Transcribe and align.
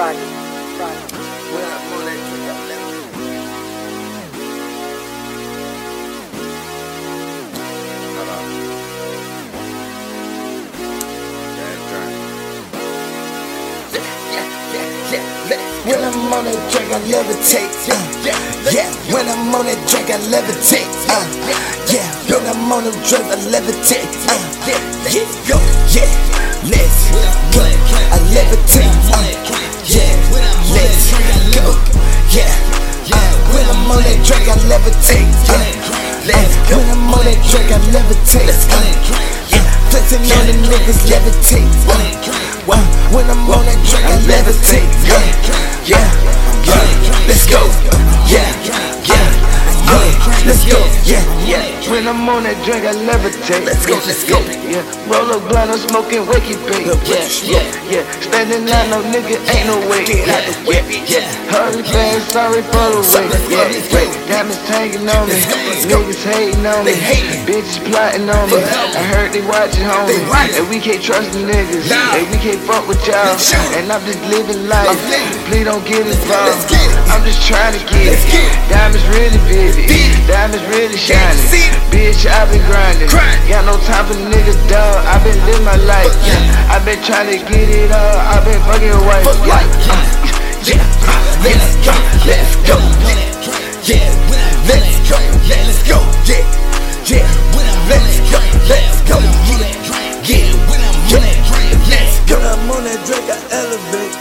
Friday. 0.00 0.32
Friday. 0.80 1.12
Well, 1.52 1.72
I'm. 1.76 1.90
When 15.84 15.98
I'm 15.98 16.32
on 16.32 16.44
that 16.44 16.56
drink, 16.72 16.92
I 16.92 17.00
levitate. 17.12 17.88
Yeah, 18.24 18.40
yeah. 18.72 18.88
When 19.12 19.28
I'm 19.28 19.54
on 19.54 19.66
that 19.66 19.80
drink, 19.84 20.08
I 20.08 20.16
levitate. 20.32 20.88
Uh, 21.12 21.28
yeah. 21.92 22.08
When 22.32 22.46
I'm 22.46 22.72
on 22.72 22.84
that 22.84 22.96
drink, 23.04 23.26
I 23.28 23.36
levitate. 23.52 24.16
Uh, 24.24 24.40
yeah. 24.64 24.80
Let's 25.04 25.36
go. 25.46 25.60
Yeah. 25.92 26.08
Let's 26.72 27.10
go. 27.12 27.60
I 27.60 28.18
levitate. 28.32 29.09
Yeah, 32.30 32.46
uh, 32.46 33.18
when 33.50 33.66
I'm 33.66 33.90
on 33.90 34.06
that 34.06 34.22
drink, 34.22 34.46
I 34.46 34.54
levitate. 34.70 35.34
Uh, 35.50 35.58
let's 36.30 36.54
go. 36.70 36.78
When 36.78 36.86
I'm 36.94 37.10
on 37.10 37.26
that 37.26 37.42
drink, 37.50 37.74
I 37.74 37.78
levitate. 37.90 38.54
Uh, 38.70 38.86
yeah, 39.50 39.66
flexing 39.90 40.22
on 40.22 40.46
the 40.46 40.54
niggas, 40.62 41.10
levitate. 41.10 41.66
Uh, 41.90 42.78
when 43.10 43.26
I'm 43.26 43.50
on 43.50 43.66
that 43.66 43.82
drink, 43.82 44.06
I 44.06 44.14
levitate. 44.30 44.86
Yeah, 45.10 45.26
yeah, 45.90 46.06
yeah. 46.70 47.26
Let's 47.26 47.50
go. 47.50 47.58
Yeah, 48.30 48.46
yeah, 48.62 48.78
yeah. 49.10 50.46
Let's 50.46 50.62
go. 50.70 50.78
Yeah, 51.02 51.26
yeah. 51.50 51.59
When 51.90 52.06
I'm 52.06 52.22
on 52.30 52.46
that 52.46 52.54
drink, 52.62 52.86
I 52.86 52.94
levitate. 52.94 53.66
Let's 53.66 53.82
go, 53.82 53.98
let's 54.06 54.22
go. 54.22 54.38
Yeah, 54.62 54.78
roll 55.10 55.26
up 55.34 55.42
blunt, 55.50 55.74
I'm 55.74 55.82
smoking 55.90 56.22
wakey 56.22 56.54
what 56.62 57.02
Yeah, 57.02 57.26
yeah, 57.42 57.66
yeah. 57.90 58.04
Standing 58.22 58.62
line, 58.70 58.94
no 58.94 59.02
nigga, 59.10 59.34
ain't 59.50 59.66
no 59.66 59.74
way. 59.90 60.06
Out 60.30 60.46
the 60.46 60.54
way. 60.70 60.86
Yeah. 61.10 61.26
Hurry 61.50 61.82
back, 61.90 62.22
sorry 62.30 62.62
for 62.70 62.94
the 62.94 63.02
wait. 63.10 63.34
Yeah, 63.50 63.66
yeah. 63.74 64.06
Diamonds 64.30 64.62
hanging 64.70 65.02
on 65.02 65.26
me. 65.26 65.34
Let's 65.34 65.50
go, 65.50 65.58
let's 65.66 65.82
go. 65.90 65.98
Niggas 65.98 66.22
hating 66.30 66.62
on 66.62 66.86
me. 66.86 66.94
Bitches 67.42 67.82
plotting 67.90 68.30
on 68.30 68.46
me. 68.54 68.62
I 68.62 69.02
heard 69.10 69.34
they 69.34 69.42
watching 69.42 69.82
homie. 69.82 70.14
And 70.54 70.70
we 70.70 70.78
can't 70.78 71.02
trust 71.02 71.34
the 71.34 71.42
niggas. 71.42 71.90
And 71.90 72.30
we 72.30 72.38
can't 72.38 72.62
fuck 72.70 72.86
with 72.86 73.02
y'all. 73.02 73.34
And 73.74 73.90
I'm 73.90 73.98
just 74.06 74.22
living 74.30 74.70
life. 74.70 74.94
Please 75.50 75.66
don't 75.66 75.82
get 75.82 76.06
involved. 76.06 76.70
I'm 77.10 77.26
just 77.26 77.42
trying 77.42 77.74
to 77.74 77.82
get 77.90 78.14
it. 78.14 78.22
Diamonds 78.70 79.02
really 79.10 79.42
vivid. 79.50 79.90
Vivid. 80.40 80.56
Diamonds 80.56 80.64
really 80.72 80.96
shining. 80.96 81.36
see 81.36 81.68
it. 81.68 81.76
Bitch, 81.92 82.24
I 82.24 82.48
been 82.48 82.64
grinding. 82.64 83.08
Grind. 83.08 83.48
Got 83.48 83.64
no 83.66 83.76
time 83.84 84.06
for 84.06 84.16
niggas, 84.16 84.56
dog. 84.70 85.04
I 85.04 85.20
been 85.24 85.36
living 85.44 85.64
my 85.64 85.76
life. 85.84 86.08
Fuck 86.08 86.26
yeah. 86.26 86.72
I 86.72 86.84
been 86.84 87.02
trying 87.04 87.28
to 87.28 87.36
get 87.36 87.68
it 87.68 87.90
up. 87.92 88.16
I 88.24 88.40
been 88.44 88.60
fucking 88.64 88.88
your 88.88 89.04
wife. 89.04 89.24
Fuck 89.24 89.36
Yeah. 89.44 89.60
yeah. 89.84 90.20
Yeah, 90.60 90.76
uh, 90.76 91.44
let's 91.44 91.76
go, 91.84 91.92
let's 92.28 92.52
go. 92.68 92.76
Yeah, 93.84 94.12
let's 94.68 95.00
go, 95.08 95.16
yeah, 95.48 95.64
let's 95.66 95.82
go. 95.88 95.98
Yeah, 96.28 96.44
yeah, 97.08 97.24
let's 97.88 98.20
go, 98.28 98.40
let's 98.68 99.00
go. 99.08 99.16
Yeah, 100.28 100.52
yeah, 101.10 101.24
let's 101.88 102.20
go. 102.28 102.36
When 102.36 102.46
I'm 102.46 102.70
on 102.70 102.84
that 102.84 103.00
drink, 103.08 103.28
I 103.28 103.40
elevate. 103.56 104.14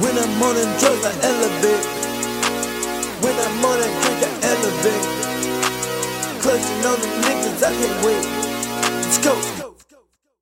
When 0.00 0.14
I'm 0.16 0.42
on 0.42 0.54
them 0.54 0.70
drugs, 0.78 1.04
I 1.04 1.12
elevate. 1.26 1.84
When 3.20 3.34
I'm 3.34 3.64
on 3.66 3.78
that 3.82 3.92
drink, 4.02 4.19
Elevate. 4.82 6.40
Clutching 6.40 6.86
on 6.86 7.00
the 7.00 7.06
niggas, 7.20 7.62
I 7.62 7.72
can't 7.74 8.04
wait. 8.04 8.24
Let's 9.04 9.18
go. 9.18 9.59